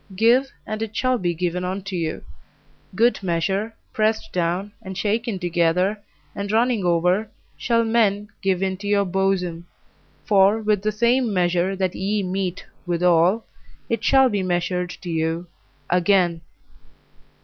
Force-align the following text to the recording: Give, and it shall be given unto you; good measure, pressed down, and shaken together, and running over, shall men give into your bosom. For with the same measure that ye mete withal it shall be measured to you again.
Give, 0.15 0.51
and 0.65 0.81
it 0.81 0.95
shall 0.95 1.19
be 1.19 1.35
given 1.35 1.63
unto 1.63 1.95
you; 1.95 2.23
good 2.95 3.21
measure, 3.21 3.75
pressed 3.93 4.33
down, 4.33 4.71
and 4.81 4.97
shaken 4.97 5.37
together, 5.37 6.01
and 6.33 6.51
running 6.51 6.83
over, 6.83 7.29
shall 7.55 7.83
men 7.83 8.29
give 8.41 8.63
into 8.63 8.87
your 8.87 9.05
bosom. 9.05 9.67
For 10.25 10.59
with 10.59 10.81
the 10.81 10.91
same 10.91 11.31
measure 11.31 11.75
that 11.75 11.93
ye 11.93 12.23
mete 12.23 12.65
withal 12.87 13.45
it 13.89 14.03
shall 14.03 14.27
be 14.27 14.41
measured 14.41 14.89
to 15.01 15.09
you 15.11 15.45
again. 15.87 16.41